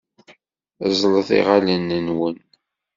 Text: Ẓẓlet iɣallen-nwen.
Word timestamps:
Ẓẓlet 0.91 1.29
iɣallen-nwen. 1.39 2.37